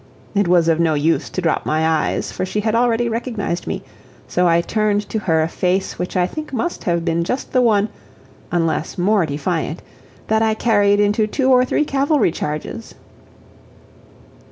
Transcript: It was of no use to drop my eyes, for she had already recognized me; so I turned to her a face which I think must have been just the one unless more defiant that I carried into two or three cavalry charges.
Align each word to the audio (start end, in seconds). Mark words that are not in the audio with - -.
It 0.33 0.47
was 0.47 0.67
of 0.67 0.79
no 0.79 0.95
use 0.95 1.29
to 1.29 1.43
drop 1.43 1.63
my 1.63 1.87
eyes, 1.87 2.31
for 2.31 2.43
she 2.43 2.61
had 2.61 2.73
already 2.73 3.07
recognized 3.07 3.67
me; 3.67 3.83
so 4.27 4.47
I 4.47 4.61
turned 4.61 5.07
to 5.09 5.19
her 5.19 5.43
a 5.43 5.47
face 5.47 5.99
which 5.99 6.17
I 6.17 6.25
think 6.25 6.51
must 6.51 6.85
have 6.85 7.05
been 7.05 7.23
just 7.23 7.51
the 7.53 7.61
one 7.61 7.87
unless 8.51 8.97
more 8.97 9.27
defiant 9.27 9.83
that 10.25 10.41
I 10.41 10.55
carried 10.55 10.99
into 10.99 11.27
two 11.27 11.51
or 11.51 11.65
three 11.65 11.85
cavalry 11.85 12.31
charges. 12.31 12.95